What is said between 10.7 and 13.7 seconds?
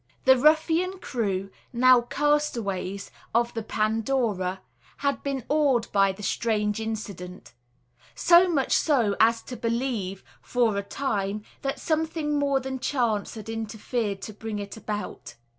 a time, that something more than chance had